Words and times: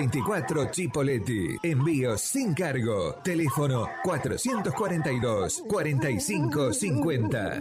24 0.00 0.70
Chipoletti. 0.70 1.56
Envío 1.60 2.16
sin 2.16 2.54
cargo. 2.54 3.16
Teléfono 3.24 3.88
442 4.04 5.64
4550. 5.66 7.58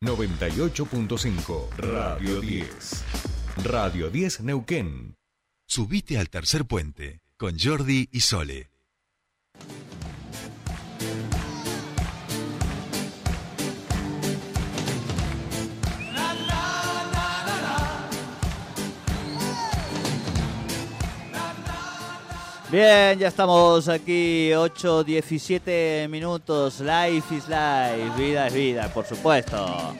98.5 0.00 1.68
Radio 1.78 2.40
10. 2.40 3.04
Radio 3.64 4.08
10 4.08 4.40
Neuquén. 4.42 5.16
Subite 5.68 6.16
al 6.16 6.28
tercer 6.30 6.64
puente 6.64 7.22
con 7.36 7.58
Jordi 7.58 8.08
y 8.12 8.20
Sole. 8.20 8.70
Bien, 22.70 23.18
ya 23.18 23.26
estamos 23.26 23.88
aquí, 23.88 24.52
8, 24.54 25.02
17 25.02 26.06
minutos, 26.08 26.78
life 26.78 27.34
is 27.34 27.48
life, 27.48 28.16
vida 28.16 28.46
es 28.46 28.54
vida, 28.54 28.88
por 28.94 29.04
supuesto. 29.04 29.96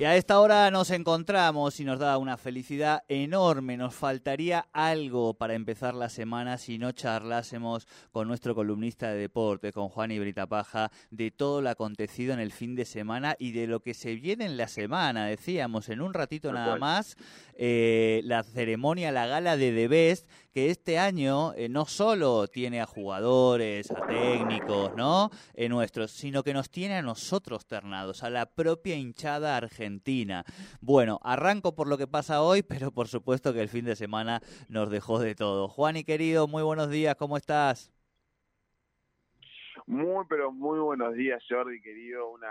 Y 0.00 0.06
a 0.06 0.16
esta 0.16 0.40
hora 0.40 0.70
nos 0.70 0.90
encontramos 0.92 1.78
y 1.78 1.84
nos 1.84 1.98
da 1.98 2.16
una 2.16 2.38
felicidad 2.38 3.02
enorme. 3.06 3.76
Nos 3.76 3.94
faltaría 3.94 4.66
algo 4.72 5.34
para 5.34 5.52
empezar 5.52 5.92
la 5.92 6.08
semana 6.08 6.56
si 6.56 6.78
no 6.78 6.92
charlásemos 6.92 7.86
con 8.10 8.26
nuestro 8.26 8.54
columnista 8.54 9.10
de 9.10 9.18
deporte, 9.18 9.74
con 9.74 9.90
Juan 9.90 10.10
Ibrita 10.10 10.46
Paja, 10.46 10.90
de 11.10 11.30
todo 11.30 11.60
lo 11.60 11.68
acontecido 11.68 12.32
en 12.32 12.40
el 12.40 12.50
fin 12.50 12.74
de 12.76 12.86
semana 12.86 13.36
y 13.38 13.52
de 13.52 13.66
lo 13.66 13.80
que 13.80 13.92
se 13.92 14.14
viene 14.14 14.46
en 14.46 14.56
la 14.56 14.68
semana. 14.68 15.26
Decíamos 15.26 15.90
en 15.90 16.00
un 16.00 16.14
ratito 16.14 16.50
nada 16.50 16.76
más 16.76 17.18
eh, 17.52 18.22
la 18.24 18.42
ceremonia, 18.42 19.12
la 19.12 19.26
gala 19.26 19.58
de 19.58 19.70
The 19.70 19.88
Best, 19.88 20.26
que 20.50 20.70
este 20.70 20.98
año 20.98 21.52
eh, 21.52 21.68
no 21.68 21.84
solo 21.84 22.48
tiene 22.48 22.80
a 22.80 22.86
jugadores, 22.86 23.90
a 23.90 24.06
técnicos, 24.06 24.96
¿no? 24.96 25.30
Eh, 25.52 25.68
nuestros, 25.68 26.10
sino 26.10 26.42
que 26.42 26.54
nos 26.54 26.70
tiene 26.70 26.94
a 26.94 27.02
nosotros 27.02 27.66
ternados, 27.66 28.22
a 28.22 28.30
la 28.30 28.46
propia 28.46 28.96
hinchada 28.96 29.58
argentina. 29.58 29.89
Bueno, 30.80 31.18
arranco 31.22 31.74
por 31.74 31.88
lo 31.88 31.98
que 31.98 32.06
pasa 32.06 32.42
hoy, 32.42 32.62
pero 32.68 32.92
por 32.92 33.08
supuesto 33.08 33.52
que 33.52 33.60
el 33.60 33.68
fin 33.68 33.84
de 33.84 33.96
semana 33.96 34.40
nos 34.68 34.90
dejó 34.90 35.18
de 35.18 35.34
todo. 35.34 35.68
Juan 35.68 35.96
y 35.96 36.04
querido, 36.04 36.46
muy 36.46 36.62
buenos 36.62 36.90
días, 36.90 37.16
¿cómo 37.16 37.36
estás? 37.36 37.92
Muy, 39.86 40.24
pero 40.28 40.52
muy 40.52 40.78
buenos 40.78 41.14
días, 41.14 41.42
Jordi, 41.48 41.80
querido. 41.80 42.30
Una 42.30 42.48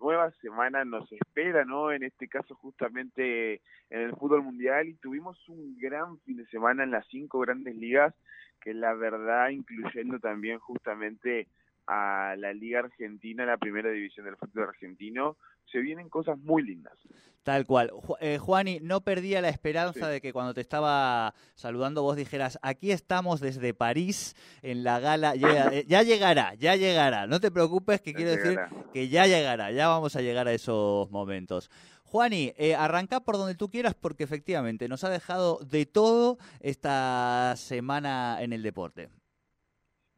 nueva 0.00 0.30
semana 0.40 0.82
nos 0.84 1.12
espera, 1.12 1.64
¿no? 1.66 1.92
En 1.92 2.02
este 2.02 2.26
caso, 2.26 2.54
justamente 2.54 3.60
en 3.90 4.00
el 4.00 4.16
fútbol 4.16 4.42
mundial, 4.42 4.88
y 4.88 4.94
tuvimos 4.94 5.36
un 5.48 5.76
gran 5.78 6.18
fin 6.20 6.38
de 6.38 6.46
semana 6.46 6.84
en 6.84 6.90
las 6.90 7.06
cinco 7.08 7.40
grandes 7.40 7.76
ligas, 7.76 8.14
que 8.62 8.72
la 8.72 8.94
verdad, 8.94 9.50
incluyendo 9.50 10.20
también 10.20 10.58
justamente 10.58 11.48
a 11.90 12.36
la 12.36 12.52
Liga 12.52 12.78
Argentina, 12.78 13.44
la 13.44 13.56
primera 13.56 13.90
división 13.90 14.24
del 14.24 14.36
fútbol 14.36 14.68
argentino, 14.68 15.36
se 15.72 15.80
vienen 15.80 16.08
cosas 16.08 16.38
muy 16.38 16.62
lindas. 16.62 16.96
Tal 17.42 17.66
cual. 17.66 17.90
Eh, 18.20 18.38
Juani, 18.38 18.78
no 18.80 19.00
perdía 19.00 19.40
la 19.40 19.48
esperanza 19.48 20.08
de 20.08 20.20
que 20.20 20.32
cuando 20.32 20.54
te 20.54 20.60
estaba 20.60 21.34
saludando 21.54 22.02
vos 22.02 22.14
dijeras, 22.14 22.60
aquí 22.62 22.92
estamos 22.92 23.40
desde 23.40 23.74
París 23.74 24.36
en 24.62 24.84
la 24.84 25.00
gala, 25.00 25.34
eh, 25.34 25.84
ya 25.88 26.02
llegará, 26.04 26.54
ya 26.54 26.76
llegará, 26.76 27.26
no 27.26 27.40
te 27.40 27.50
preocupes 27.50 28.00
que 28.00 28.14
quiero 28.14 28.30
decir 28.30 28.56
que 28.92 29.08
ya 29.08 29.26
llegará, 29.26 29.72
ya 29.72 29.88
vamos 29.88 30.14
a 30.14 30.20
llegar 30.20 30.46
a 30.46 30.52
esos 30.52 31.10
momentos. 31.10 31.70
Juani, 32.04 32.52
eh, 32.56 32.76
arranca 32.76 33.18
por 33.18 33.36
donde 33.36 33.56
tú 33.56 33.68
quieras 33.68 33.94
porque 33.94 34.22
efectivamente 34.22 34.86
nos 34.86 35.02
ha 35.02 35.10
dejado 35.10 35.58
de 35.58 35.86
todo 35.86 36.38
esta 36.60 37.54
semana 37.56 38.42
en 38.42 38.52
el 38.52 38.62
deporte. 38.62 39.08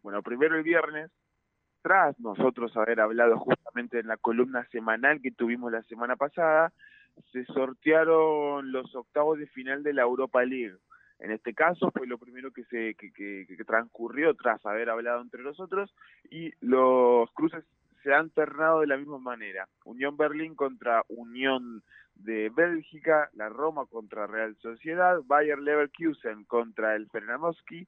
Bueno, 0.02 0.22
primero 0.22 0.56
el 0.56 0.64
viernes 0.64 1.10
tras 1.82 2.18
nosotros 2.20 2.76
haber 2.76 3.00
hablado 3.00 3.38
justamente 3.38 3.98
en 3.98 4.06
la 4.06 4.16
columna 4.16 4.66
semanal 4.70 5.20
que 5.20 5.32
tuvimos 5.32 5.72
la 5.72 5.82
semana 5.82 6.16
pasada, 6.16 6.72
se 7.32 7.44
sortearon 7.46 8.72
los 8.72 8.94
octavos 8.94 9.38
de 9.38 9.46
final 9.48 9.82
de 9.82 9.92
la 9.92 10.02
Europa 10.02 10.44
League. 10.44 10.76
En 11.18 11.30
este 11.30 11.54
caso 11.54 11.90
fue 11.90 12.06
lo 12.06 12.18
primero 12.18 12.52
que 12.52 12.64
se 12.64 12.94
que, 12.94 13.12
que, 13.12 13.64
transcurrió 13.64 14.34
tras 14.34 14.64
haber 14.66 14.90
hablado 14.90 15.20
entre 15.20 15.42
nosotros 15.42 15.94
y 16.30 16.50
los 16.60 17.30
cruces 17.32 17.64
se 18.02 18.12
han 18.12 18.30
ternado 18.30 18.80
de 18.80 18.88
la 18.88 18.96
misma 18.96 19.18
manera. 19.18 19.68
Unión 19.84 20.16
Berlín 20.16 20.56
contra 20.56 21.04
Unión 21.08 21.82
de 22.16 22.50
Bélgica, 22.50 23.30
la 23.34 23.48
Roma 23.48 23.86
contra 23.86 24.26
Real 24.26 24.56
Sociedad, 24.56 25.20
Bayer 25.24 25.58
Leverkusen 25.58 26.44
contra 26.44 26.96
el 26.96 27.08
Fernamoski, 27.08 27.86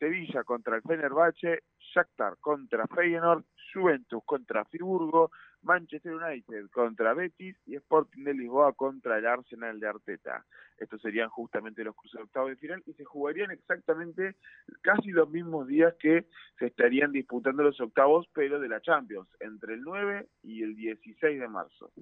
Sevilla 0.00 0.42
contra 0.44 0.76
el 0.76 0.82
Fenerbahce, 0.82 1.62
Shakhtar 1.94 2.38
contra 2.40 2.86
Feyenoord, 2.86 3.44
Juventus 3.72 4.22
contra 4.24 4.64
Friburgo, 4.64 5.30
Manchester 5.62 6.14
United 6.14 6.70
contra 6.70 7.12
Betis 7.12 7.54
y 7.66 7.76
Sporting 7.76 8.24
de 8.24 8.32
Lisboa 8.32 8.72
contra 8.72 9.18
el 9.18 9.26
Arsenal 9.26 9.78
de 9.78 9.88
Arteta. 9.88 10.46
Estos 10.78 11.02
serían 11.02 11.28
justamente 11.28 11.84
los 11.84 11.94
cruces 11.94 12.18
de 12.18 12.24
octavos 12.24 12.50
de 12.50 12.56
final 12.56 12.82
y 12.86 12.94
se 12.94 13.04
jugarían 13.04 13.50
exactamente 13.50 14.36
casi 14.80 15.10
los 15.10 15.28
mismos 15.28 15.68
días 15.68 15.94
que 16.00 16.24
se 16.58 16.66
estarían 16.66 17.12
disputando 17.12 17.62
los 17.62 17.78
octavos, 17.78 18.26
pero 18.32 18.58
de 18.58 18.68
la 18.68 18.80
Champions, 18.80 19.28
entre 19.38 19.74
el 19.74 19.82
9 19.82 20.26
y 20.42 20.62
el 20.62 20.74
16 20.74 21.38
de 21.38 21.48
marzo. 21.48 21.92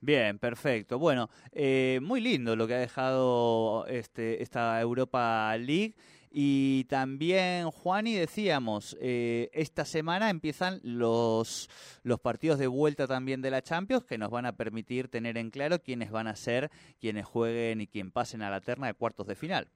Bien, 0.00 0.38
perfecto. 0.38 0.98
Bueno, 0.98 1.28
eh, 1.52 1.98
muy 2.02 2.20
lindo 2.20 2.54
lo 2.54 2.66
que 2.66 2.74
ha 2.74 2.78
dejado 2.78 3.86
este, 3.86 4.42
esta 4.42 4.80
Europa 4.80 5.56
League. 5.56 5.94
Y 6.30 6.84
también, 6.84 7.70
Juan, 7.70 8.06
y 8.06 8.14
decíamos, 8.14 8.96
eh, 9.00 9.50
esta 9.52 9.84
semana 9.84 10.30
empiezan 10.30 10.80
los, 10.82 11.68
los 12.02 12.20
partidos 12.20 12.58
de 12.58 12.66
vuelta 12.66 13.06
también 13.06 13.40
de 13.42 13.50
la 13.50 13.62
Champions 13.62 14.04
que 14.04 14.18
nos 14.18 14.30
van 14.30 14.46
a 14.46 14.56
permitir 14.56 15.08
tener 15.08 15.38
en 15.38 15.50
claro 15.50 15.78
quiénes 15.80 16.10
van 16.10 16.26
a 16.26 16.36
ser, 16.36 16.70
quienes 17.00 17.24
jueguen 17.24 17.80
y 17.80 17.86
quién 17.86 18.10
pasen 18.10 18.42
a 18.42 18.50
la 18.50 18.60
terna 18.60 18.88
de 18.88 18.94
cuartos 18.94 19.26
de 19.26 19.34
final. 19.34 19.68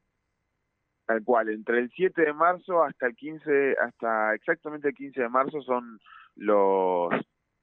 Tal 1.07 1.25
cual, 1.25 1.49
entre 1.49 1.81
el 1.81 1.91
7 1.91 2.23
de 2.23 2.33
marzo 2.33 2.83
hasta 2.83 3.07
el 3.07 3.17
15, 3.17 3.77
hasta 3.81 4.35
exactamente 4.35 4.89
el 4.89 4.95
15 4.95 5.23
de 5.23 5.29
marzo 5.29 5.61
son 5.63 5.99
los 6.37 7.11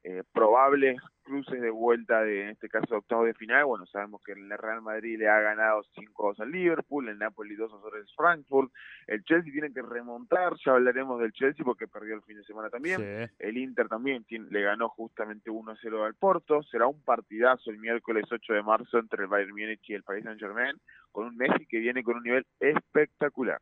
eh, 0.04 0.24
probables 0.34 0.98
cruces 1.24 1.62
de 1.62 1.70
vuelta 1.70 2.24
de, 2.24 2.44
en 2.44 2.50
este 2.50 2.70
caso, 2.70 2.98
octavos 2.98 3.28
de 3.28 3.34
final. 3.36 3.66
Bueno, 3.66 3.86
sabemos 3.86 4.22
que 4.24 4.32
el 4.32 4.50
Real 4.50 4.82
Madrid 4.82 5.20
le 5.20 5.30
ha 5.30 5.40
ganado 5.42 5.84
5-2 5.96 6.40
al 6.40 6.52
Liverpool, 6.52 7.08
el 7.08 7.20
Napoli 7.20 7.56
2 7.56 7.72
a 7.72 7.98
el 7.98 8.08
Frankfurt, 8.16 8.72
el 9.08 9.24
Chelsea 9.24 9.52
tiene 9.52 9.72
que 9.72 9.82
remontar, 9.82 10.54
ya 10.66 10.72
hablaremos 10.72 11.20
del 11.20 11.32
Chelsea 11.32 11.64
porque 11.64 11.88
perdió 11.88 12.16
el 12.16 12.24
fin 12.24 12.38
de 12.38 12.44
semana 12.44 12.70
también, 12.70 13.30
el 13.38 13.58
Inter 13.58 13.88
también 13.88 14.26
le 14.30 14.62
ganó 14.62 14.90
justamente 14.90 15.52
1-0 15.52 16.06
al 16.06 16.16
Porto, 16.16 16.64
será 16.64 16.88
un 16.88 17.02
partidazo 17.04 17.70
el 17.70 17.78
miércoles 17.78 18.26
8 18.32 18.54
de 18.54 18.64
marzo 18.64 18.98
entre 18.98 19.24
el 19.24 19.30
Bayern 19.30 19.52
Múnich 19.52 19.88
y 19.88 19.94
el 19.94 20.04
Paris 20.04 20.24
Saint-Germain, 20.24 20.76
con 21.12 21.28
un 21.28 21.38
Messi 21.38 21.66
que 21.68 21.80
viene 21.80 22.04
con 22.04 22.18
un 22.18 22.24
nivel 22.24 22.46
espectacular. 22.60 23.62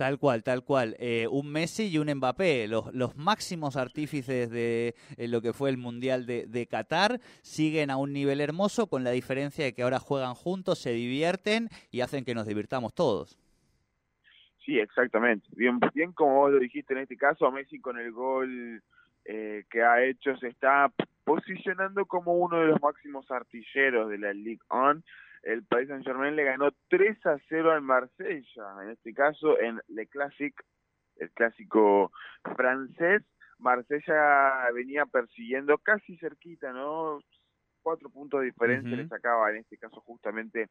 Tal 0.00 0.18
cual, 0.18 0.42
tal 0.42 0.64
cual. 0.64 0.96
Eh, 0.98 1.26
un 1.30 1.52
Messi 1.52 1.88
y 1.88 1.98
un 1.98 2.10
Mbappé, 2.10 2.68
los, 2.68 2.90
los 2.94 3.18
máximos 3.18 3.76
artífices 3.76 4.48
de 4.50 4.94
eh, 5.18 5.28
lo 5.28 5.42
que 5.42 5.52
fue 5.52 5.68
el 5.68 5.76
Mundial 5.76 6.24
de, 6.24 6.66
Qatar, 6.70 7.20
siguen 7.42 7.90
a 7.90 7.98
un 7.98 8.14
nivel 8.14 8.40
hermoso 8.40 8.86
con 8.86 9.04
la 9.04 9.10
diferencia 9.10 9.62
de 9.62 9.74
que 9.74 9.82
ahora 9.82 9.98
juegan 9.98 10.32
juntos, 10.32 10.78
se 10.78 10.92
divierten 10.92 11.68
y 11.90 12.00
hacen 12.00 12.24
que 12.24 12.34
nos 12.34 12.46
divirtamos 12.46 12.94
todos. 12.94 13.38
Sí, 14.64 14.78
exactamente. 14.78 15.46
Bien, 15.54 15.78
bien 15.92 16.12
como 16.12 16.36
vos 16.36 16.52
lo 16.52 16.60
dijiste 16.60 16.94
en 16.94 17.00
este 17.00 17.18
caso, 17.18 17.52
Messi 17.52 17.78
con 17.78 17.98
el 17.98 18.10
gol 18.10 18.82
eh, 19.26 19.64
que 19.70 19.82
ha 19.82 20.02
hecho 20.02 20.34
se 20.38 20.48
está 20.48 20.90
posicionando 21.24 22.06
como 22.06 22.38
uno 22.38 22.58
de 22.58 22.68
los 22.68 22.80
máximos 22.80 23.30
artilleros 23.30 24.08
de 24.08 24.16
la 24.16 24.32
Ligue 24.32 24.62
1 24.70 25.02
el 25.42 25.64
Paris 25.64 25.88
Saint 25.88 26.04
Germain 26.04 26.36
le 26.36 26.44
ganó 26.44 26.70
3 26.88 27.26
a 27.26 27.38
0 27.48 27.72
al 27.72 27.82
Marsella, 27.82 28.82
en 28.82 28.90
este 28.90 29.14
caso 29.14 29.58
en 29.58 29.80
Le 29.88 30.06
Classic, 30.06 30.54
el 31.16 31.30
clásico 31.32 32.12
francés. 32.56 33.22
Marsella 33.58 34.70
venía 34.72 35.04
persiguiendo 35.06 35.76
casi 35.78 36.16
cerquita, 36.16 36.72
¿no? 36.72 37.20
Cuatro 37.82 38.10
puntos 38.10 38.40
de 38.40 38.46
diferencia 38.46 38.96
le 38.96 39.08
sacaba 39.08 39.50
en 39.50 39.56
este 39.58 39.78
caso 39.78 40.00
justamente 40.02 40.68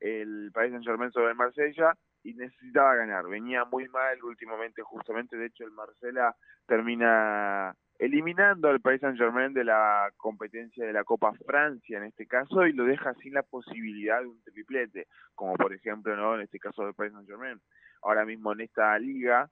el 0.00 0.50
Paris 0.52 0.72
Saint 0.72 0.84
Germain 0.84 1.12
sobre 1.12 1.30
el 1.30 1.36
Marsella 1.36 1.94
y 2.22 2.34
necesitaba 2.34 2.96
ganar. 2.96 3.26
Venía 3.28 3.64
muy 3.64 3.88
mal 3.88 4.22
últimamente, 4.22 4.82
justamente. 4.82 5.36
De 5.36 5.46
hecho, 5.46 5.64
el 5.64 5.72
Marsella 5.72 6.34
termina 6.66 7.74
eliminando 7.98 8.68
al 8.68 8.80
Paris 8.80 9.00
Saint 9.00 9.18
Germain 9.18 9.52
de 9.52 9.64
la 9.64 10.10
competencia 10.16 10.86
de 10.86 10.92
la 10.92 11.04
Copa 11.04 11.32
Francia 11.44 11.98
en 11.98 12.04
este 12.04 12.26
caso 12.26 12.66
y 12.66 12.72
lo 12.72 12.84
deja 12.84 13.12
sin 13.14 13.34
la 13.34 13.42
posibilidad 13.42 14.20
de 14.20 14.28
un 14.28 14.42
triplete, 14.42 15.08
como 15.34 15.54
por 15.54 15.74
ejemplo 15.74 16.16
no 16.16 16.36
en 16.36 16.42
este 16.42 16.60
caso 16.60 16.84
del 16.84 16.94
Paris 16.94 17.12
Saint 17.12 17.28
Germain. 17.28 17.60
Ahora 18.02 18.24
mismo 18.24 18.52
en 18.52 18.60
esta 18.60 18.96
liga 18.98 19.50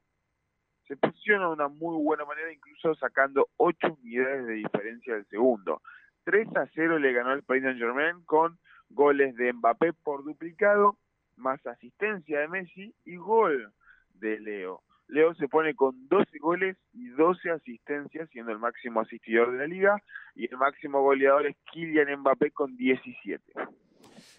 se 0.86 0.96
posiciona 0.96 1.46
de 1.46 1.52
una 1.52 1.68
muy 1.68 2.00
buena 2.02 2.24
manera, 2.24 2.52
incluso 2.52 2.94
sacando 2.94 3.48
8 3.56 3.98
unidades 4.00 4.46
de 4.46 4.54
diferencia 4.54 5.14
del 5.14 5.26
segundo. 5.26 5.82
3 6.24 6.48
a 6.56 6.66
0 6.72 7.00
le 7.00 7.12
ganó 7.12 7.32
el 7.32 7.42
Paris 7.42 7.64
Saint 7.64 7.78
Germain 7.78 8.24
con 8.24 8.58
goles 8.88 9.34
de 9.34 9.52
Mbappé 9.52 9.92
por 9.92 10.24
duplicado, 10.24 10.96
más 11.36 11.64
asistencia 11.66 12.40
de 12.40 12.48
Messi 12.48 12.94
y 13.04 13.16
gol 13.16 13.72
de 14.14 14.38
Leo. 14.38 14.82
Leo 15.08 15.34
se 15.34 15.48
pone 15.48 15.74
con 15.74 16.08
12 16.08 16.38
goles 16.38 16.76
y 16.92 17.08
12 17.08 17.50
asistencias, 17.50 18.28
siendo 18.30 18.52
el 18.52 18.58
máximo 18.58 19.00
asistidor 19.00 19.52
de 19.52 19.58
la 19.58 19.66
liga, 19.66 19.96
y 20.34 20.46
el 20.50 20.56
máximo 20.56 21.02
goleador 21.02 21.46
es 21.46 21.56
Kylian 21.72 22.20
Mbappé 22.20 22.50
con 22.50 22.76
17. 22.76 23.42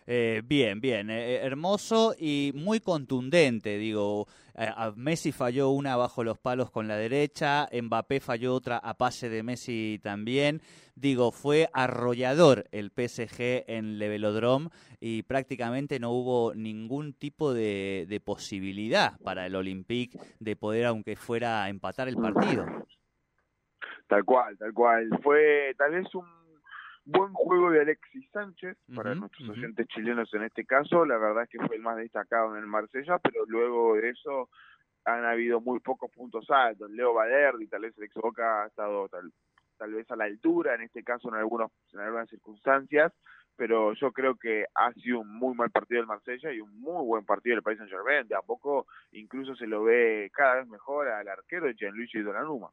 Eh, 0.09 0.41
bien, 0.45 0.79
bien, 0.79 1.09
eh, 1.09 1.35
eh, 1.35 1.39
hermoso 1.43 2.15
y 2.17 2.53
muy 2.55 2.79
contundente, 2.79 3.77
digo. 3.77 4.25
Messi 4.95 5.31
falló 5.31 5.69
una 5.69 5.95
bajo 5.97 6.23
los 6.23 6.39
palos 6.39 6.71
con 6.71 6.87
la 6.87 6.95
derecha, 6.95 7.69
Mbappé 7.71 8.19
falló 8.19 8.55
otra 8.55 8.77
a 8.77 8.95
pase 8.95 9.29
de 9.29 9.43
Messi 9.43 9.99
también. 10.01 10.61
Digo, 10.95 11.31
fue 11.31 11.69
arrollador 11.73 12.65
el 12.71 12.89
PSG 12.89 13.65
en 13.67 14.01
el 14.01 14.69
y 14.99 15.21
prácticamente 15.21 15.99
no 15.99 16.09
hubo 16.09 16.55
ningún 16.55 17.13
tipo 17.13 17.53
de, 17.53 18.07
de 18.09 18.19
posibilidad 18.19 19.19
para 19.19 19.45
el 19.45 19.55
Olympique 19.55 20.17
de 20.39 20.55
poder, 20.55 20.85
aunque 20.85 21.15
fuera, 21.15 21.69
empatar 21.69 22.07
el 22.07 22.15
partido. 22.15 22.65
Tal 24.07 24.23
cual, 24.23 24.57
tal 24.57 24.73
cual. 24.73 25.07
Fue 25.21 25.75
tal 25.77 25.91
vez 25.91 26.15
un 26.15 26.36
buen 27.07 27.33
juego 27.33 27.71
de 27.71 27.81
Alexis 27.81 28.29
Sánchez, 28.31 28.77
para 28.93 29.15
nuestros 29.15 29.49
oyentes 29.49 29.87
chilenos 29.87 30.33
en 30.33 30.43
este 30.43 30.65
caso, 30.65 31.05
la 31.05 31.17
verdad 31.17 31.43
es 31.43 31.49
que 31.49 31.65
fue 31.65 31.77
el 31.77 31.81
más 31.81 31.95
destacado 31.95 32.55
en 32.55 32.61
el 32.61 32.67
Marsella, 32.67 33.17
pero 33.19 33.45
luego 33.47 33.95
de 33.95 34.09
eso 34.09 34.49
han 35.05 35.23
habido 35.23 35.61
muy 35.61 35.79
pocos 35.79 36.11
puntos 36.11 36.49
altos. 36.49 36.91
Leo 36.91 37.13
Valerdi, 37.13 37.67
tal 37.67 37.83
vez 37.83 37.97
el 37.97 38.03
ex 38.03 38.13
Boca 38.15 38.63
ha 38.63 38.67
estado 38.67 39.07
tal, 39.07 39.31
tal 39.77 39.93
vez 39.93 40.09
a 40.11 40.17
la 40.17 40.25
altura, 40.25 40.75
en 40.75 40.81
este 40.81 41.01
caso 41.03 41.29
en, 41.29 41.35
algunos, 41.35 41.71
en 41.93 42.01
algunas 42.01 42.29
circunstancias, 42.29 43.13
pero 43.55 43.93
yo 43.93 44.11
creo 44.11 44.35
que 44.35 44.65
ha 44.75 44.91
sido 44.93 45.21
un 45.21 45.33
muy 45.33 45.55
mal 45.55 45.71
partido 45.71 46.01
del 46.01 46.07
Marsella 46.07 46.51
y 46.51 46.59
un 46.59 46.77
muy 46.81 47.05
buen 47.05 47.23
partido 47.25 47.55
del 47.55 47.63
País 47.63 47.77
Saint-Germain. 47.77 48.27
De 48.27 48.35
a 48.35 48.41
poco 48.41 48.85
incluso 49.13 49.55
se 49.55 49.65
lo 49.65 49.83
ve 49.83 50.29
cada 50.33 50.55
vez 50.55 50.67
mejor 50.67 51.07
al 51.07 51.27
arquero 51.29 51.67
de 51.67 51.73
Gianluigi 51.73 52.19
Donnarumma. 52.21 52.69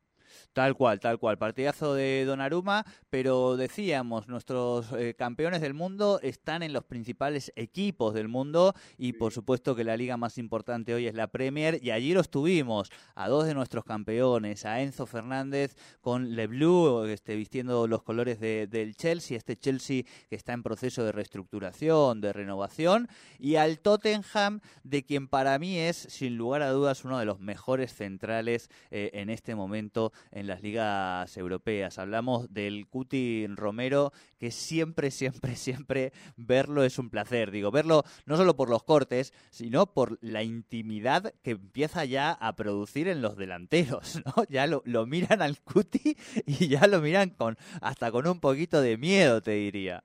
Tal 0.52 0.74
cual, 0.74 1.00
tal 1.00 1.18
cual. 1.18 1.38
Partidazo 1.38 1.94
de 1.94 2.24
Donnarumma, 2.24 2.84
pero 3.10 3.56
decíamos, 3.56 4.28
nuestros 4.28 4.92
eh, 4.92 5.14
campeones 5.16 5.60
del 5.60 5.74
mundo 5.74 6.20
están 6.22 6.62
en 6.62 6.72
los 6.72 6.84
principales 6.84 7.52
equipos 7.56 8.14
del 8.14 8.28
mundo 8.28 8.74
y 8.98 9.14
por 9.14 9.32
supuesto 9.32 9.74
que 9.74 9.84
la 9.84 9.96
liga 9.96 10.16
más 10.16 10.38
importante 10.38 10.94
hoy 10.94 11.06
es 11.06 11.14
la 11.14 11.28
Premier 11.28 11.78
y 11.82 11.90
allí 11.90 12.14
los 12.14 12.30
tuvimos 12.30 12.90
a 13.14 13.28
dos 13.28 13.46
de 13.46 13.54
nuestros 13.54 13.84
campeones, 13.84 14.64
a 14.64 14.80
Enzo 14.80 15.06
Fernández 15.06 15.76
con 16.00 16.34
Le 16.34 16.46
Blue, 16.46 17.04
este, 17.04 17.36
vistiendo 17.36 17.86
los 17.86 18.02
colores 18.02 18.40
del 18.40 18.96
Chelsea, 18.96 19.36
este 19.36 19.56
Chelsea 19.56 20.04
que 20.28 20.36
está 20.36 20.52
en 20.52 20.62
proceso 20.62 21.04
de 21.04 21.12
reestructuración, 21.12 22.20
de 22.20 22.32
renovación, 22.32 23.08
y 23.38 23.56
al 23.56 23.78
Tottenham, 23.78 24.60
de 24.82 25.04
quien 25.04 25.28
para 25.28 25.58
mí 25.58 25.78
es, 25.78 25.96
sin 25.96 26.36
lugar 26.36 26.62
a 26.62 26.70
dudas, 26.70 27.04
uno 27.04 27.18
de 27.18 27.24
los 27.24 27.40
mejores 27.40 27.94
centrales 27.94 28.70
eh, 28.90 29.10
en 29.14 29.30
este 29.30 29.54
momento 29.54 30.12
en 30.30 30.46
las 30.46 30.62
ligas 30.62 31.36
europeas. 31.36 31.98
Hablamos 31.98 32.52
del 32.52 32.86
Cuti 32.88 33.46
Romero, 33.48 34.12
que 34.38 34.50
siempre, 34.50 35.10
siempre, 35.10 35.56
siempre 35.56 36.12
verlo 36.36 36.84
es 36.84 36.98
un 36.98 37.10
placer. 37.10 37.50
Digo, 37.50 37.70
verlo 37.70 38.02
no 38.26 38.36
solo 38.36 38.56
por 38.56 38.70
los 38.70 38.82
cortes, 38.84 39.32
sino 39.50 39.86
por 39.86 40.18
la 40.20 40.42
intimidad 40.42 41.32
que 41.42 41.52
empieza 41.52 42.04
ya 42.04 42.32
a 42.32 42.56
producir 42.56 43.08
en 43.08 43.22
los 43.22 43.36
delanteros, 43.36 44.22
¿no? 44.26 44.44
Ya 44.48 44.66
lo, 44.66 44.82
lo 44.84 45.06
miran 45.06 45.42
al 45.42 45.60
Cuti 45.62 46.16
y 46.46 46.68
ya 46.68 46.86
lo 46.86 47.00
miran 47.00 47.30
con 47.30 47.56
hasta 47.80 48.10
con 48.10 48.26
un 48.26 48.40
poquito 48.40 48.80
de 48.80 48.96
miedo, 48.96 49.40
te 49.40 49.52
diría. 49.52 50.04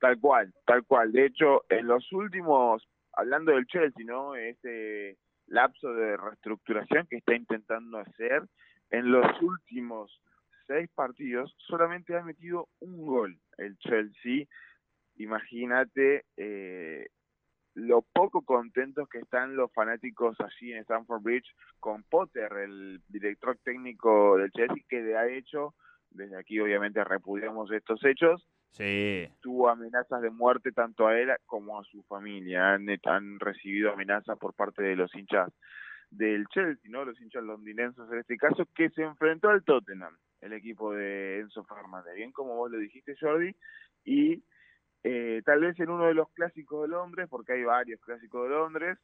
Tal 0.00 0.20
cual, 0.20 0.52
tal 0.66 0.84
cual. 0.84 1.12
De 1.12 1.26
hecho, 1.26 1.64
en 1.70 1.86
los 1.86 2.12
últimos, 2.12 2.86
hablando 3.14 3.52
del 3.52 3.66
Chelsea, 3.66 4.04
¿no? 4.04 4.34
Ese 4.34 5.16
lapso 5.46 5.92
de 5.94 6.16
reestructuración 6.16 7.06
que 7.06 7.16
está 7.16 7.34
intentando 7.34 7.98
hacer, 7.98 8.42
en 8.90 9.10
los 9.10 9.26
últimos 9.42 10.20
seis 10.66 10.88
partidos 10.94 11.54
solamente 11.58 12.16
ha 12.16 12.22
metido 12.22 12.68
un 12.80 13.04
gol 13.04 13.38
el 13.58 13.76
Chelsea. 13.78 14.46
Imagínate 15.16 16.24
eh, 16.36 17.08
lo 17.74 18.02
poco 18.02 18.42
contentos 18.42 19.08
que 19.08 19.18
están 19.18 19.56
los 19.56 19.72
fanáticos 19.72 20.36
allí 20.40 20.72
en 20.72 20.78
Stamford 20.78 21.22
Bridge 21.22 21.54
con 21.80 22.02
Potter, 22.04 22.52
el 22.52 23.02
director 23.08 23.58
técnico 23.64 24.38
del 24.38 24.50
Chelsea, 24.52 24.84
que 24.88 25.02
de 25.02 25.16
ha 25.16 25.28
hecho, 25.28 25.74
desde 26.10 26.36
aquí 26.36 26.60
obviamente 26.60 27.02
repudiamos 27.04 27.70
estos 27.72 28.04
hechos, 28.04 28.46
Sí. 28.74 29.28
Tuvo 29.40 29.68
amenazas 29.68 30.20
de 30.20 30.30
muerte 30.30 30.72
tanto 30.72 31.06
a 31.06 31.16
él 31.16 31.30
como 31.46 31.78
a 31.78 31.84
su 31.84 32.02
familia. 32.02 32.74
Han, 32.74 32.86
han 33.04 33.38
recibido 33.38 33.92
amenazas 33.92 34.36
por 34.36 34.52
parte 34.52 34.82
de 34.82 34.96
los 34.96 35.14
hinchas 35.14 35.52
del 36.10 36.46
Chelsea, 36.48 36.90
¿no? 36.90 37.04
Los 37.04 37.20
hinchas 37.20 37.44
londinenses 37.44 38.04
en 38.10 38.18
este 38.18 38.36
caso, 38.36 38.66
que 38.74 38.90
se 38.90 39.02
enfrentó 39.02 39.48
al 39.48 39.62
Tottenham, 39.62 40.16
el 40.40 40.54
equipo 40.54 40.92
de 40.92 41.38
Enzo 41.38 41.64
Fernández. 41.64 42.16
Bien 42.16 42.32
como 42.32 42.56
vos 42.56 42.70
lo 42.70 42.78
dijiste, 42.78 43.14
Jordi. 43.20 43.54
Y 44.04 44.42
eh, 45.04 45.42
tal 45.44 45.60
vez 45.60 45.78
en 45.78 45.90
uno 45.90 46.06
de 46.06 46.14
los 46.14 46.28
clásicos 46.32 46.82
de 46.82 46.88
Londres, 46.88 47.28
porque 47.30 47.52
hay 47.52 47.62
varios 47.62 48.00
clásicos 48.00 48.42
de 48.42 48.56
Londres, 48.56 48.98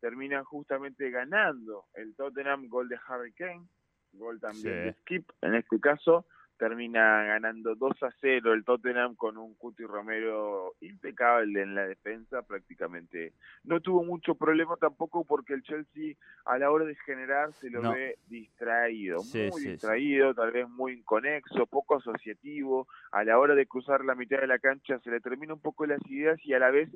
terminan 0.00 0.44
justamente 0.44 1.10
ganando 1.10 1.86
el 1.94 2.14
Tottenham, 2.14 2.68
gol 2.68 2.88
de 2.88 2.98
Harry 3.08 3.32
Kane, 3.32 3.66
gol 4.12 4.38
también 4.38 4.84
de 4.84 4.92
Skip, 5.00 5.28
en 5.42 5.56
este 5.56 5.80
caso, 5.80 6.24
termina 6.58 7.22
ganando 7.24 7.74
2 7.74 8.02
a 8.02 8.10
0 8.20 8.52
el 8.52 8.64
Tottenham 8.64 9.14
con 9.14 9.38
un 9.38 9.54
Cuti 9.54 9.84
Romero 9.84 10.74
impecable 10.80 11.62
en 11.62 11.74
la 11.74 11.86
defensa, 11.86 12.42
prácticamente. 12.42 13.32
No 13.64 13.80
tuvo 13.80 14.02
mucho 14.02 14.34
problema 14.34 14.76
tampoco 14.76 15.24
porque 15.24 15.54
el 15.54 15.62
Chelsea 15.62 16.14
a 16.44 16.58
la 16.58 16.70
hora 16.70 16.84
de 16.84 16.96
generar 16.96 17.52
se 17.54 17.70
lo 17.70 17.92
ve 17.92 18.18
distraído, 18.26 19.22
muy 19.22 19.62
distraído, 19.62 20.34
tal 20.34 20.50
vez 20.50 20.68
muy 20.68 20.92
inconexo, 20.92 21.66
poco 21.66 21.96
asociativo, 21.96 22.88
a 23.12 23.24
la 23.24 23.38
hora 23.38 23.54
de 23.54 23.66
cruzar 23.66 24.04
la 24.04 24.14
mitad 24.14 24.40
de 24.40 24.46
la 24.46 24.58
cancha 24.58 24.98
se 24.98 25.10
le 25.10 25.20
termina 25.20 25.54
un 25.54 25.60
poco 25.60 25.86
las 25.86 26.00
ideas 26.10 26.38
y 26.44 26.52
a 26.54 26.58
la 26.58 26.70
vez 26.70 26.90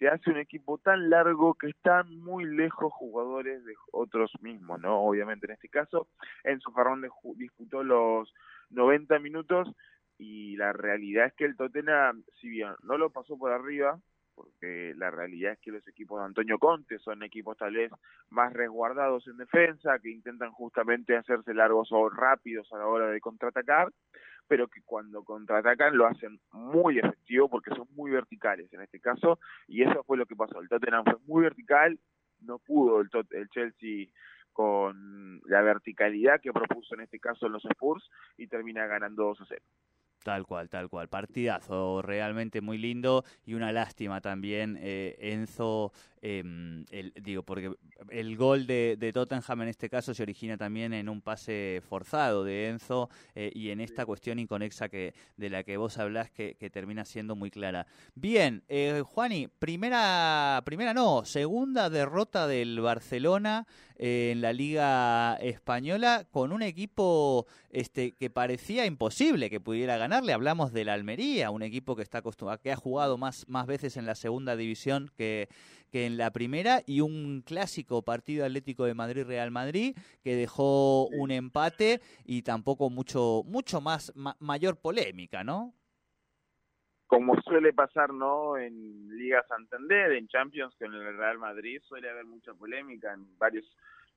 se 0.00 0.08
hace 0.08 0.30
un 0.30 0.38
equipo 0.38 0.78
tan 0.78 1.10
largo 1.10 1.54
que 1.54 1.68
están 1.68 2.18
muy 2.20 2.46
lejos 2.46 2.90
jugadores 2.90 3.62
de 3.66 3.74
otros 3.92 4.32
mismos, 4.40 4.80
¿no? 4.80 4.98
Obviamente 5.02 5.44
en 5.46 5.52
este 5.52 5.68
caso, 5.68 6.08
Enzo 6.42 6.72
Fernández 6.72 7.10
disputó 7.36 7.84
los 7.84 8.32
90 8.70 9.18
minutos 9.18 9.68
y 10.16 10.56
la 10.56 10.72
realidad 10.72 11.26
es 11.26 11.34
que 11.34 11.44
el 11.44 11.54
Tottenham, 11.54 12.24
si 12.40 12.48
bien 12.48 12.72
no 12.82 12.96
lo 12.96 13.10
pasó 13.10 13.36
por 13.36 13.52
arriba, 13.52 14.00
porque 14.34 14.94
la 14.96 15.10
realidad 15.10 15.52
es 15.52 15.58
que 15.58 15.70
los 15.70 15.86
equipos 15.86 16.18
de 16.18 16.24
Antonio 16.24 16.58
Conte 16.58 16.98
son 16.98 17.22
equipos 17.22 17.58
tal 17.58 17.74
vez 17.74 17.92
más 18.30 18.54
resguardados 18.54 19.26
en 19.26 19.36
defensa, 19.36 19.98
que 19.98 20.10
intentan 20.10 20.50
justamente 20.52 21.14
hacerse 21.14 21.52
largos 21.52 21.92
o 21.92 22.08
rápidos 22.08 22.72
a 22.72 22.78
la 22.78 22.86
hora 22.86 23.10
de 23.10 23.20
contraatacar, 23.20 23.92
pero 24.50 24.66
que 24.66 24.82
cuando 24.82 25.22
contraatacan 25.22 25.96
lo 25.96 26.08
hacen 26.08 26.40
muy 26.50 26.98
efectivo 26.98 27.48
porque 27.48 27.70
son 27.72 27.86
muy 27.94 28.10
verticales 28.10 28.70
en 28.72 28.80
este 28.80 28.98
caso, 28.98 29.38
y 29.68 29.82
eso 29.84 30.02
fue 30.02 30.16
lo 30.16 30.26
que 30.26 30.34
pasó. 30.34 30.58
El 30.58 30.68
Tottenham 30.68 31.04
fue 31.04 31.18
muy 31.28 31.42
vertical, 31.42 32.00
no 32.40 32.58
pudo 32.58 33.00
el, 33.00 33.08
el 33.30 33.48
Chelsea 33.50 34.08
con 34.52 35.40
la 35.44 35.62
verticalidad 35.62 36.40
que 36.40 36.52
propuso 36.52 36.96
en 36.96 37.02
este 37.02 37.20
caso 37.20 37.48
los 37.48 37.64
Spurs 37.64 38.10
y 38.36 38.48
termina 38.48 38.88
ganando 38.88 39.22
2 39.22 39.40
a 39.42 39.44
0. 39.50 39.62
Tal 40.24 40.44
cual, 40.44 40.68
tal 40.68 40.88
cual. 40.88 41.08
Partidazo 41.08 42.02
realmente 42.02 42.60
muy 42.60 42.76
lindo 42.76 43.24
y 43.46 43.54
una 43.54 43.70
lástima 43.70 44.20
también, 44.20 44.76
eh, 44.80 45.16
Enzo, 45.20 45.92
em, 46.22 46.84
el, 46.90 47.12
digo, 47.22 47.42
porque 47.42 47.72
el 48.10 48.36
gol 48.36 48.66
de, 48.66 48.96
de, 48.98 49.12
Tottenham 49.12 49.62
en 49.62 49.68
este 49.68 49.88
caso 49.88 50.14
se 50.14 50.22
origina 50.22 50.56
también 50.56 50.92
en 50.92 51.08
un 51.08 51.20
pase 51.20 51.82
forzado 51.88 52.44
de 52.44 52.68
Enzo 52.68 53.08
eh, 53.34 53.50
y 53.54 53.70
en 53.70 53.80
esta 53.80 54.06
cuestión 54.06 54.38
inconexa 54.38 54.88
que, 54.88 55.14
de 55.36 55.50
la 55.50 55.62
que 55.62 55.76
vos 55.76 55.98
hablás 55.98 56.30
que, 56.30 56.54
que 56.54 56.70
termina 56.70 57.04
siendo 57.04 57.36
muy 57.36 57.50
clara. 57.50 57.86
Bien, 58.14 58.62
eh, 58.68 59.02
Juani, 59.04 59.48
primera, 59.48 60.62
primera 60.64 60.94
no, 60.94 61.24
segunda 61.24 61.90
derrota 61.90 62.46
del 62.46 62.80
Barcelona 62.80 63.66
en 64.02 64.40
la 64.40 64.54
Liga 64.54 65.36
Española 65.42 66.26
con 66.30 66.52
un 66.52 66.62
equipo 66.62 67.46
este, 67.68 68.12
que 68.12 68.30
parecía 68.30 68.86
imposible 68.86 69.50
que 69.50 69.60
pudiera 69.60 69.98
ganarle. 69.98 70.32
Hablamos 70.32 70.72
de 70.72 70.86
la 70.86 70.94
Almería, 70.94 71.50
un 71.50 71.62
equipo 71.62 71.96
que, 71.96 72.02
está 72.02 72.18
acostumbrado, 72.18 72.62
que 72.62 72.72
ha 72.72 72.76
jugado 72.76 73.18
más, 73.18 73.46
más 73.46 73.66
veces 73.66 73.98
en 73.98 74.06
la 74.06 74.14
segunda 74.14 74.56
división 74.56 75.10
que, 75.18 75.50
que 75.90 76.06
en 76.06 76.09
la 76.16 76.30
primera 76.32 76.82
y 76.86 77.00
un 77.00 77.42
clásico 77.42 78.02
partido 78.02 78.44
Atlético 78.44 78.84
de 78.84 78.94
Madrid-Real 78.94 79.50
Madrid 79.50 79.96
que 80.22 80.34
dejó 80.34 81.06
un 81.08 81.30
empate 81.30 82.00
y 82.24 82.42
tampoco 82.42 82.90
mucho, 82.90 83.42
mucho 83.46 83.80
más, 83.80 84.12
mayor 84.38 84.76
polémica, 84.80 85.44
¿no? 85.44 85.74
como 87.10 87.34
suele 87.40 87.72
pasar 87.72 88.14
no 88.14 88.56
en 88.56 89.08
Liga 89.18 89.44
Santander, 89.48 90.12
en 90.12 90.28
Champions 90.28 90.76
con 90.78 90.94
el 90.94 91.16
Real 91.16 91.38
Madrid, 91.38 91.80
suele 91.82 92.08
haber 92.08 92.24
mucha 92.24 92.54
polémica 92.54 93.12
en 93.12 93.36
varios, 93.36 93.64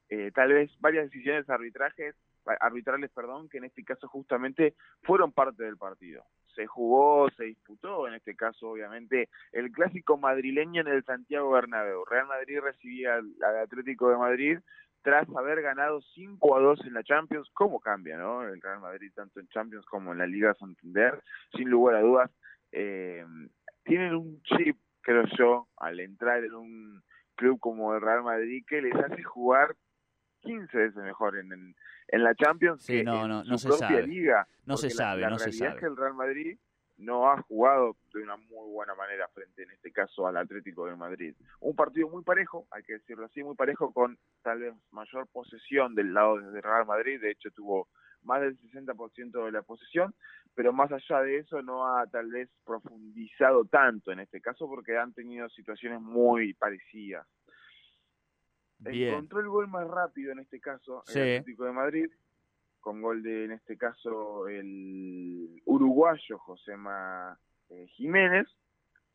eh, 0.10 0.30
tal 0.32 0.54
vez 0.54 0.70
varias 0.80 1.06
decisiones 1.10 1.50
arbitrajes, 1.50 2.16
arbitrales, 2.60 3.10
perdón, 3.10 3.50
que 3.50 3.58
en 3.58 3.64
este 3.64 3.84
caso 3.84 4.08
justamente 4.08 4.76
fueron 5.02 5.32
parte 5.32 5.64
del 5.64 5.76
partido. 5.76 6.24
Se 6.56 6.68
jugó, 6.68 7.30
se 7.32 7.46
disputó, 7.46 8.08
en 8.08 8.16
este 8.16 8.36
caso 8.36 8.70
obviamente, 8.70 9.30
el 9.52 9.72
clásico 9.72 10.18
madrileño 10.18 10.82
en 10.82 10.88
el 10.88 11.04
Santiago 11.04 11.52
Bernabéu. 11.52 12.06
Real 12.06 12.28
Madrid 12.28 12.60
recibía 12.62 13.16
al, 13.16 13.34
Atlético 13.62 14.10
de 14.10 14.18
Madrid 14.18 14.60
tras 15.02 15.28
haber 15.36 15.62
ganado 15.62 16.02
5 16.02 16.56
a 16.56 16.62
2 16.62 16.86
en 16.86 16.94
la 16.94 17.04
Champions. 17.04 17.50
¿Cómo 17.54 17.80
cambia, 17.80 18.18
no? 18.18 18.44
El 18.44 18.62
Real 18.62 18.80
Madrid 18.80 19.12
tanto 19.14 19.40
en 19.40 19.48
Champions 19.48 19.86
como 19.86 20.14
en 20.14 20.20
la 20.20 20.28
Liga 20.28 20.54
Santander, 20.54 21.22
sin 21.56 21.70
lugar 21.70 21.96
a 21.96 22.02
dudas. 22.02 22.32
Eh, 22.72 23.26
tienen 23.84 24.16
un 24.16 24.42
chip, 24.44 24.78
creo 25.02 25.26
yo, 25.38 25.68
al 25.78 26.00
entrar 26.00 26.44
en 26.44 26.54
un 26.54 27.04
club 27.36 27.60
como 27.60 27.94
el 27.94 28.02
Real 28.02 28.24
Madrid 28.24 28.64
que 28.68 28.82
les 28.82 28.96
hace 28.96 29.24
jugar 29.24 29.76
15 30.44 30.78
veces 30.78 30.96
mejor 30.96 31.38
en, 31.38 31.76
en, 32.08 32.24
la 32.24 32.36
Champions 32.36 32.86
que 32.86 33.04
no, 33.04 33.24
en 33.24 33.48
no, 33.48 33.58
su 33.58 33.70
propia 33.70 34.02
liga. 34.02 34.48
No 34.66 34.78
se 34.78 34.90
sabe, 34.90 35.22
la 35.22 35.30
no 35.30 35.38
realidad 35.38 35.52
se 35.52 35.58
sabe. 35.58 35.72
es 35.72 35.80
que 35.80 35.86
el 35.86 35.98
Real 35.98 36.14
Madrid 36.14 36.58
no 36.98 37.30
ha 37.30 37.42
jugado 37.42 37.98
de 38.14 38.22
una 38.22 38.38
muy 38.38 38.70
buena 38.72 38.96
manera 38.96 39.28
frente, 39.30 39.64
en 39.64 39.72
este 39.72 39.92
caso, 39.92 40.28
al 40.28 40.38
Atlético 40.38 40.86
de 40.86 40.96
Madrid. 40.96 41.36
Un 41.60 41.76
partido 41.76 42.10
muy 42.10 42.24
parejo, 42.24 42.68
hay 42.72 42.84
que 42.84 42.94
decirlo 42.94 43.26
así, 43.26 43.44
muy 43.44 43.56
parejo, 43.56 43.92
con 43.92 44.18
tal 44.42 44.60
vez 44.60 44.74
mayor 44.92 45.28
posesión 45.32 45.96
del 45.96 46.14
lado 46.14 46.38
del 46.38 46.62
Real 46.62 46.86
Madrid. 46.86 47.20
De 47.20 47.32
hecho, 47.32 47.50
tuvo 47.52 47.90
más 48.24 48.42
del 48.42 48.58
60% 48.60 49.46
de 49.46 49.52
la 49.52 49.64
posesión, 49.64 50.14
pero 50.56 50.72
más 50.72 50.92
allá 50.92 51.22
de 51.22 51.40
eso 51.40 51.62
no 51.62 51.88
ha 51.88 52.06
tal 52.08 52.30
vez 52.30 52.50
profundizado 52.66 53.66
tanto 53.66 54.12
en 54.12 54.20
este 54.20 54.40
caso 54.40 54.68
porque 54.68 54.98
han 54.98 55.14
tenido 55.14 55.50
situaciones 55.50 56.00
muy 56.02 56.54
parecidas. 56.54 57.28
Encontró 58.86 59.40
el 59.40 59.48
gol 59.48 59.68
más 59.68 59.88
rápido 59.88 60.32
en 60.32 60.40
este 60.40 60.60
caso 60.60 61.04
el 61.08 61.22
Atlético 61.22 61.66
de 61.66 61.72
Madrid, 61.72 62.10
con 62.80 63.02
gol 63.02 63.24
de 63.24 63.46
en 63.46 63.52
este 63.54 63.78
caso 63.78 64.48
el 64.48 65.62
uruguayo 65.66 66.38
Josema 66.40 67.38
eh, 67.70 67.88
Jiménez, 67.96 68.48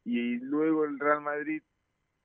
y 0.04 0.38
luego 0.38 0.84
el 0.84 0.98
Real 0.98 1.20
Madrid 1.20 1.62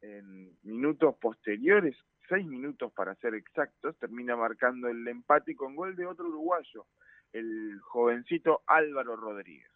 en 0.01 0.57
minutos 0.63 1.15
posteriores, 1.19 1.95
seis 2.29 2.45
minutos 2.45 2.91
para 2.93 3.15
ser 3.15 3.35
exactos, 3.35 3.97
termina 3.97 4.35
marcando 4.35 4.87
el 4.87 5.07
empate 5.07 5.55
con 5.55 5.75
gol 5.75 5.95
de 5.95 6.05
otro 6.05 6.27
uruguayo, 6.27 6.85
el 7.31 7.79
jovencito 7.81 8.61
Álvaro 8.67 9.15
Rodríguez. 9.15 9.72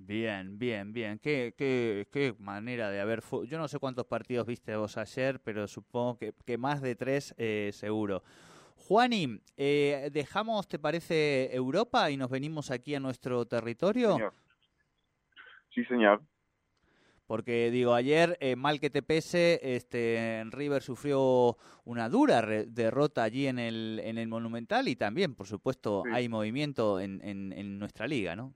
Bien, 0.00 0.58
bien, 0.58 0.92
bien. 0.92 1.18
Qué, 1.18 1.54
qué, 1.56 2.06
qué 2.10 2.34
manera 2.38 2.90
de 2.90 3.00
haber... 3.00 3.22
Yo 3.46 3.58
no 3.58 3.68
sé 3.68 3.78
cuántos 3.78 4.06
partidos 4.06 4.46
viste 4.46 4.74
vos 4.76 4.96
ayer, 4.96 5.40
pero 5.40 5.66
supongo 5.66 6.16
que, 6.16 6.32
que 6.46 6.56
más 6.56 6.80
de 6.80 6.94
tres 6.94 7.34
eh, 7.36 7.70
seguro. 7.72 8.22
Juani, 8.76 9.40
eh, 9.56 10.08
¿dejamos, 10.12 10.68
te 10.68 10.78
parece, 10.78 11.54
Europa 11.54 12.10
y 12.10 12.16
nos 12.16 12.30
venimos 12.30 12.70
aquí 12.70 12.94
a 12.94 13.00
nuestro 13.00 13.44
territorio? 13.46 14.12
Señor. 14.14 14.34
Sí, 15.74 15.84
señor. 15.84 16.22
Porque 17.26 17.70
digo, 17.70 17.92
ayer, 17.92 18.38
eh, 18.40 18.56
mal 18.56 18.80
que 18.80 18.88
te 18.88 19.02
pese, 19.02 19.60
este 19.62 20.44
River 20.50 20.82
sufrió 20.82 21.58
una 21.84 22.08
dura 22.08 22.40
derrota 22.40 23.24
allí 23.24 23.46
en 23.48 23.58
el, 23.58 24.00
en 24.02 24.16
el 24.16 24.28
Monumental 24.28 24.88
y 24.88 24.96
también, 24.96 25.34
por 25.34 25.46
supuesto, 25.46 26.04
hay 26.10 26.28
movimiento 26.28 27.00
en, 27.00 27.20
en, 27.22 27.52
en 27.52 27.78
nuestra 27.78 28.06
liga, 28.06 28.34
¿no? 28.34 28.54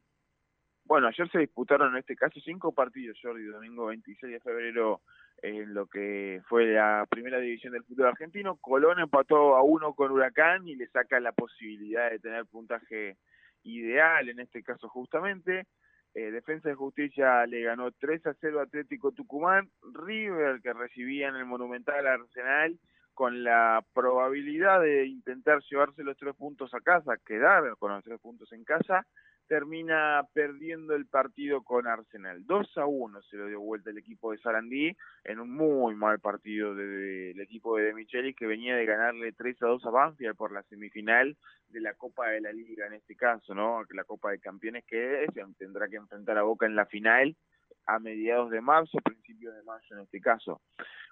Bueno, 0.93 1.09
ayer 1.09 1.27
se 1.31 1.39
disputaron 1.39 1.93
en 1.93 2.01
este 2.01 2.15
caso 2.15 2.39
cinco 2.45 2.73
partidos, 2.73 3.17
Jordi, 3.23 3.45
domingo 3.45 3.87
26 3.87 4.31
de 4.31 4.41
febrero 4.41 5.01
en 5.41 5.73
lo 5.73 5.87
que 5.87 6.43
fue 6.47 6.67
la 6.67 7.07
primera 7.09 7.39
división 7.39 7.73
del 7.73 7.83
fútbol 7.85 8.09
argentino. 8.09 8.59
Colón 8.61 8.99
empató 8.99 9.57
a 9.57 9.63
uno 9.63 9.95
con 9.95 10.13
Huracán 10.13 10.69
y 10.69 10.77
le 10.77 10.87
saca 10.89 11.19
la 11.19 11.33
posibilidad 11.33 12.11
de 12.11 12.19
tener 12.19 12.45
puntaje 12.45 13.17
ideal, 13.63 14.29
en 14.29 14.41
este 14.41 14.63
caso 14.63 14.87
justamente. 14.91 15.65
Eh, 16.13 16.31
Defensa 16.31 16.69
de 16.69 16.75
Justicia 16.75 17.47
le 17.47 17.63
ganó 17.63 17.91
3 17.93 18.27
a 18.27 18.35
0 18.39 18.61
Atlético 18.61 19.13
Tucumán. 19.13 19.71
River, 19.95 20.61
que 20.61 20.75
recibía 20.75 21.29
en 21.29 21.37
el 21.37 21.47
Monumental 21.47 22.07
Arsenal, 22.07 22.79
con 23.15 23.43
la 23.45 23.83
probabilidad 23.95 24.83
de 24.83 25.07
intentar 25.07 25.63
llevarse 25.71 26.05
los 26.05 26.19
tres 26.19 26.35
puntos 26.37 26.75
a 26.75 26.83
casa, 26.83 27.17
quedar 27.25 27.77
con 27.79 27.93
los 27.93 28.05
tres 28.05 28.21
puntos 28.21 28.53
en 28.53 28.65
casa, 28.65 29.07
termina 29.53 30.27
perdiendo 30.33 30.95
el 30.95 31.05
partido 31.05 31.63
con 31.63 31.87
Arsenal. 31.87 32.47
2 32.47 32.79
a 32.79 32.87
1 32.87 33.21
se 33.21 33.37
lo 33.37 33.49
dio 33.49 33.61
vuelta 33.61 33.91
el 33.91 33.99
equipo 33.99 34.33
de 34.33 34.39
Sarandí 34.39 34.97
en 35.25 35.41
un 35.41 35.55
muy 35.55 35.95
mal 35.95 36.21
partido 36.21 36.75
del 36.75 37.39
equipo 37.39 37.77
de, 37.77 37.85
de 37.85 37.93
Michelis 37.93 38.35
que 38.35 38.47
venía 38.47 38.75
de 38.77 38.87
ganarle 38.87 39.31
3 39.33 39.63
a 39.63 39.67
2 39.67 39.85
a 39.85 39.91
Banfield 39.91 40.37
por 40.37 40.53
la 40.53 40.63
semifinal 40.63 41.37
de 41.69 41.81
la 41.83 41.93
Copa 41.93 42.31
de 42.31 42.41
la 42.41 42.51
Liga 42.51 42.87
en 42.87 42.95
este 42.95 43.15
caso, 43.15 43.55
¿no? 43.55 43.83
La 43.91 44.05
Copa 44.05 44.31
de 44.31 44.39
Campeones 44.39 44.87
que 44.87 45.27
tendrá 45.59 45.87
que 45.87 45.97
enfrentar 45.97 46.39
a 46.39 46.45
Boca 46.45 46.65
en 46.65 46.75
la 46.75 46.87
final 46.87 47.37
a 47.87 47.99
mediados 47.99 48.51
de 48.51 48.61
marzo, 48.61 48.99
principios 49.05 49.55
de 49.55 49.63
mayo 49.63 49.97
en 49.97 50.01
este 50.01 50.21
caso. 50.21 50.61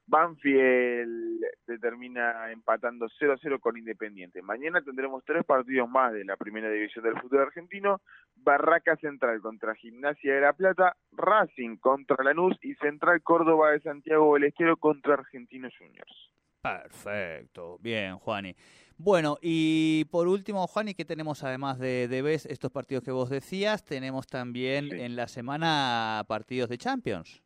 Banfield 0.06 1.40
termina 1.80 2.50
empatando 2.50 3.06
0 3.18 3.34
a 3.34 3.38
0 3.40 3.60
con 3.60 3.76
Independiente. 3.76 4.42
Mañana 4.42 4.82
tendremos 4.82 5.24
tres 5.24 5.44
partidos 5.44 5.88
más 5.88 6.12
de 6.12 6.24
la 6.24 6.36
primera 6.36 6.68
división 6.68 7.04
del 7.04 7.20
fútbol 7.20 7.42
argentino. 7.42 8.00
Barraca 8.34 8.96
Central 8.96 9.40
contra 9.40 9.74
Gimnasia 9.74 10.34
de 10.34 10.40
La 10.40 10.52
Plata, 10.52 10.96
Racing 11.12 11.76
contra 11.76 12.24
Lanús 12.24 12.56
y 12.62 12.74
Central 12.74 13.22
Córdoba 13.22 13.70
de 13.70 13.80
Santiago 13.80 14.34
del 14.34 14.44
Estero 14.44 14.76
contra 14.76 15.14
Argentinos 15.14 15.72
Juniors. 15.78 16.30
Perfecto, 16.62 17.78
bien, 17.80 18.16
Juani. 18.16 18.54
Bueno, 18.96 19.38
y 19.40 20.04
por 20.10 20.28
último, 20.28 20.66
Juani, 20.66 20.94
¿qué 20.94 21.04
tenemos 21.04 21.42
además 21.42 21.78
de, 21.78 22.06
de 22.06 22.34
estos 22.34 22.70
partidos 22.70 23.02
que 23.02 23.10
vos 23.10 23.30
decías? 23.30 23.84
Tenemos 23.84 24.26
también 24.26 24.92
en 24.92 25.16
la 25.16 25.26
semana 25.26 26.24
partidos 26.28 26.68
de 26.68 26.76
Champions. 26.76 27.42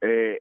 Eh, 0.00 0.40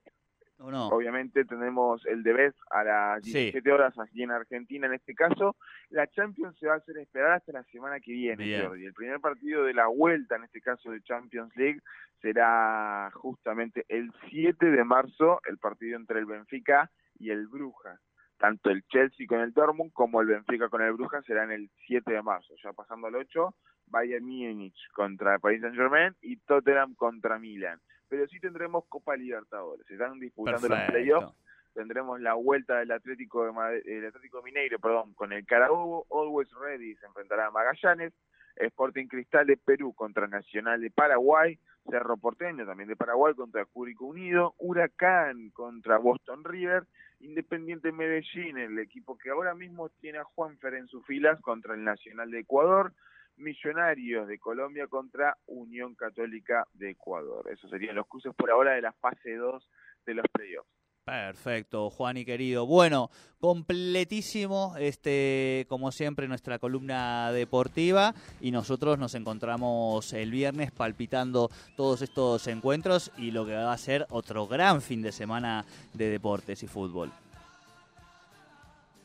Obviamente 0.65 1.43
tenemos 1.43 2.05
el 2.05 2.24
de 2.24 2.53
a 2.69 2.83
las 2.83 3.22
17 3.22 3.69
horas 3.69 3.98
aquí 4.00 4.24
en 4.24 4.31
Argentina 4.31 4.88
en 4.88 4.93
este 4.93 5.13
caso. 5.13 5.57
La 5.89 6.07
Champions 6.07 6.57
se 6.57 6.67
va 6.67 6.75
a 6.75 6.77
hacer 6.77 6.98
esperar 7.00 7.33
hasta 7.33 7.51
la 7.51 7.63
semana 7.65 8.00
que 8.00 8.13
viene, 8.13 8.45
y 8.45 8.53
El 8.53 8.93
primer 8.93 9.19
partido 9.19 9.65
de 9.65 9.74
la 9.74 9.88
vuelta, 9.88 10.38
en 10.38 10.45
este 10.45 10.62
caso 10.62 10.91
de 10.91 11.01
Champions 11.01 11.53
League, 11.57 11.81
será 12.22 13.12
justamente 13.13 13.86
el 13.89 14.13
7 14.29 14.65
de 14.67 14.83
marzo, 14.86 15.41
el 15.50 15.57
partido 15.57 15.98
entre 15.98 16.19
el 16.19 16.25
Benfica 16.25 16.89
y 16.89 17.02
el 17.20 17.48
Brujas. 17.48 18.00
Tanto 18.38 18.70
el 18.70 18.84
Chelsea 18.88 19.27
con 19.27 19.39
el 19.39 19.53
Dortmund 19.53 19.93
como 19.93 20.22
el 20.22 20.27
Benfica 20.27 20.70
con 20.70 20.82
el 20.82 20.93
Brujas 20.93 21.25
serán 21.25 21.51
el 21.51 21.70
7 21.88 22.12
de 22.12 22.22
marzo. 22.22 22.53
Ya 22.63 22.74
pasando 22.74 23.08
al 23.08 23.15
8, 23.15 23.55
Bayern 23.88 24.25
Múnich 24.25 24.89
contra 24.93 25.39
Paris 25.39 25.62
Saint-Germain 25.62 26.15
y 26.22 26.38
Tottenham 26.38 26.96
contra 26.96 27.39
Milan 27.39 27.79
pero 28.13 28.27
sí 28.27 28.39
tendremos 28.39 28.86
Copa 28.89 29.15
Libertadores. 29.15 29.88
Se 29.88 29.93
están 29.93 30.20
disputando 30.20 30.67
los 30.67 30.79
playoffs. 30.82 31.36
Tendremos 31.74 32.22
la 32.22 32.36
vuelta 32.36 32.77
del 32.77 32.91
Atlético 32.91 33.43
de 33.43 33.82
el 33.88 34.05
Atlético 34.05 34.43
Mineiro, 34.43 34.77
perdón, 34.77 35.15
con 35.15 35.34
el 35.34 35.43
Carabobo. 35.48 36.05
Always 36.12 36.48
Ready 36.53 36.93
se 36.98 37.08
enfrentará 37.08 37.48
a 37.48 37.50
Magallanes. 37.50 38.13
Sporting 38.55 39.08
Cristal 39.08 39.48
de 39.48 39.58
Perú 39.58 39.93
contra 39.96 40.27
Nacional 40.27 40.79
de 40.79 40.91
Paraguay. 40.91 41.58
Cerro 41.90 42.18
Porteño 42.18 42.66
también 42.66 42.90
de 42.90 42.96
Paraguay 42.96 43.34
contra 43.34 43.66
Cúrico 43.66 44.06
Unido. 44.06 44.56
Huracán 44.58 45.50
contra 45.52 45.98
Boston 45.98 46.44
River. 46.44 46.86
Independiente 47.20 47.92
Medellín, 47.92 48.58
el 48.58 48.80
equipo 48.80 49.18
que 49.18 49.30
ahora 49.30 49.56
mismo 49.56 49.90
tiene 50.02 50.20
a 50.20 50.24
Juanfer 50.24 50.74
en 50.75 50.88
sus 50.88 51.06
filas 51.06 51.40
contra 51.42 51.74
el 51.74 51.84
Nacional 51.84 52.32
de 52.32 52.40
Ecuador. 52.40 52.94
Millonarios 53.38 54.28
de 54.28 54.38
Colombia 54.38 54.88
contra 54.88 55.38
Unión 55.48 55.96
Católica 55.96 56.68
de 56.74 56.92
Ecuador. 56.92 57.50
Esos 57.50 57.70
serían 57.70 57.96
los 57.96 58.08
cruces 58.08 58.34
por 58.36 58.52
ahora 58.52 58.74
de 58.74 58.82
la 58.82 58.92
fase 58.94 59.36
2 59.36 59.70
de 60.06 60.13
los 60.13 60.25
playoffs. 60.32 60.83
Perfecto, 61.05 61.89
Juan 61.89 62.15
y 62.15 62.24
querido. 62.24 62.65
Bueno, 62.65 63.10
completísimo, 63.41 64.75
este, 64.79 65.65
como 65.67 65.91
siempre, 65.91 66.29
nuestra 66.29 66.60
columna 66.60 67.33
deportiva 67.33 68.13
y 68.39 68.51
nosotros 68.51 68.98
nos 68.98 69.13
encontramos 69.13 70.13
el 70.13 70.31
viernes 70.31 70.72
palpitando 70.72 71.50
todos 71.75 72.01
estos 72.01 72.48
encuentros 72.48 73.12
y 73.17 73.31
lo 73.31 73.45
que 73.45 73.53
va 73.53 73.74
a 73.74 73.77
ser 73.77 74.05
otro 74.12 74.48
gran 74.48 74.81
fin 74.81 75.01
de 75.01 75.12
semana 75.12 75.65
de 75.93 76.10
deportes 76.10 76.63
y 76.63 76.67
fútbol. 76.67 77.12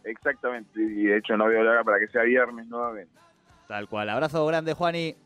Exactamente, 0.05 0.81
y 0.81 1.07
de 1.07 1.19
hecho 1.19 1.37
no 1.37 1.47
voy 1.47 1.57
a 1.57 1.59
hablar 1.59 1.85
para 1.85 1.99
que 1.99 2.07
sea 2.07 2.23
viernes 2.23 2.69
nuevamente. 2.69 3.13
Tal 3.67 3.89
cual. 3.89 4.09
Abrazo 4.09 4.47
grande, 4.47 4.73
Juani. 4.73 5.17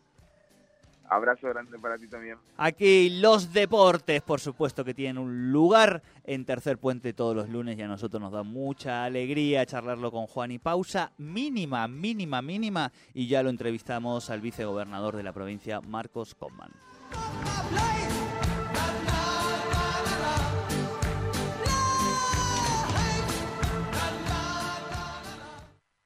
Abrazo 1.15 1.49
grande 1.49 1.79
para 1.79 1.99
ti 1.99 2.09
también. 2.09 2.39
Aquí 2.57 3.21
los 3.21 3.53
deportes, 3.53 4.23
por 4.23 4.41
supuesto 4.41 4.85
que 4.85 4.95
tienen 4.95 5.19
un 5.19 5.53
lugar 5.53 6.03
en 6.25 6.45
Tercer 6.45 6.79
Puente 6.79 7.13
todos 7.13 7.37
los 7.37 7.49
lunes 7.49 7.79
y 7.79 7.83
a 7.83 7.89
nosotros 7.89 8.21
nos 8.21 8.33
da 8.33 8.43
mucha 8.43 9.05
alegría 9.05 9.67
charlarlo 9.67 10.11
con 10.11 10.27
Juan 10.27 10.53
y 10.53 10.59
pausa 10.59 11.13
mínima, 11.19 11.87
mínima, 11.87 12.41
mínima 12.41 12.93
y 13.13 13.27
ya 13.27 13.43
lo 13.43 13.51
entrevistamos 13.51 14.31
al 14.31 14.41
vicegobernador 14.41 15.17
de 15.17 15.23
la 15.23 15.33
provincia, 15.33 15.81
Marcos 15.81 16.35
Comman. 16.35 16.71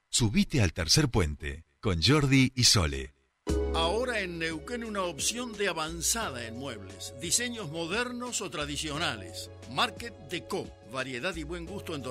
Subite 0.08 0.62
al 0.62 0.72
tercer 0.72 1.10
puente 1.10 1.64
con 1.78 2.00
Jordi 2.02 2.50
y 2.54 2.64
Sole. 2.64 3.12
Ahora 3.74 4.05
en 4.20 4.38
Neuquén 4.38 4.84
una 4.84 5.02
opción 5.02 5.52
de 5.52 5.68
avanzada 5.68 6.46
en 6.46 6.56
muebles, 6.56 7.14
diseños 7.20 7.70
modernos 7.70 8.40
o 8.40 8.50
tradicionales. 8.50 9.50
Market 9.70 10.14
Deco, 10.30 10.66
variedad 10.92 11.34
y 11.36 11.42
buen 11.42 11.66
gusto 11.66 11.94
en 11.94 12.02
dormitorios 12.02 12.06